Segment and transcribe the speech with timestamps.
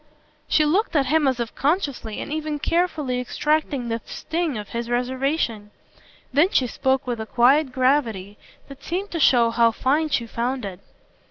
[0.47, 4.89] She looked at him as if consciously and even carefully extracting the sting of his
[4.89, 5.69] reservation;
[6.33, 10.65] then she spoke with a quiet gravity that seemed to show how fine she found
[10.65, 10.79] it.